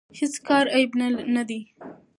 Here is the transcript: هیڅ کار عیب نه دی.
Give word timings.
هیڅ 0.19 0.33
کار 0.47 0.65
عیب 0.75 0.91
نه 1.35 1.43
دی. 1.49 1.59